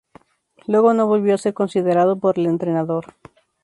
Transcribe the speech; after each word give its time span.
Luego 0.65 0.95
no 0.95 1.05
volvió 1.05 1.35
a 1.35 1.37
ser 1.37 1.53
considerado 1.53 2.17
por 2.17 2.39
el 2.39 2.47
entrenador. 2.47 3.13